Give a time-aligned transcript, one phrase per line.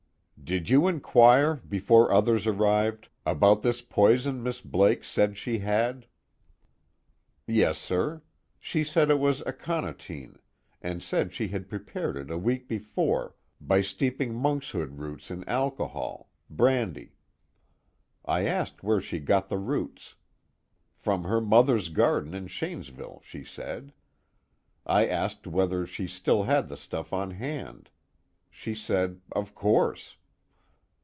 [0.43, 6.07] "Did you inquire, before others arrived, about this poison Miss Blake said she had?"
[7.47, 8.21] "Yes, sir.
[8.59, 10.39] She said it was aconitine,
[10.81, 16.29] and said she had prepared it a week before, by steeping monkshood roots in alcohol
[16.49, 17.15] brandy.
[18.25, 20.15] I asked where she got the roots.
[20.97, 23.93] From her mother's garden in Shanesville, she said.
[24.85, 27.89] I asked whether she still had the stuff on hand.
[28.49, 30.17] She said: 'Of course.'